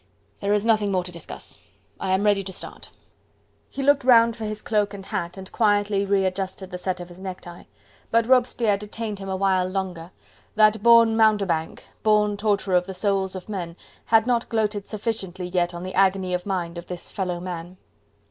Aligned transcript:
there 0.39 0.51
is 0.51 0.65
nothing 0.65 0.91
more 0.91 1.03
to 1.03 1.11
discuss. 1.11 1.59
I 1.99 2.09
am 2.09 2.23
ready 2.23 2.43
to 2.45 2.51
start." 2.51 2.89
He 3.69 3.83
looked 3.83 4.03
round 4.03 4.35
for 4.35 4.45
his 4.45 4.63
cloak 4.63 4.95
and 4.95 5.05
hat, 5.05 5.37
and 5.37 5.51
quietly 5.51 6.05
readjusted 6.05 6.71
the 6.71 6.79
set 6.79 6.99
of 6.99 7.07
his 7.09 7.19
neck 7.19 7.41
tie. 7.41 7.67
But 8.09 8.25
Robespierre 8.25 8.77
detained 8.77 9.19
him 9.19 9.29
a 9.29 9.35
while 9.35 9.67
longer: 9.67 10.09
that 10.55 10.81
born 10.81 11.15
mountebank, 11.15 11.83
born 12.01 12.35
torturer 12.35 12.77
of 12.77 12.87
the 12.87 12.95
souls 12.95 13.35
of 13.35 13.47
men, 13.47 13.75
had 14.05 14.25
not 14.25 14.49
gloated 14.49 14.87
sufficiently 14.87 15.45
yet 15.49 15.71
on 15.71 15.83
the 15.83 15.93
agony 15.93 16.33
of 16.33 16.47
mind 16.47 16.79
of 16.79 16.87
this 16.87 17.11
fellow 17.11 17.39
man. 17.39 17.77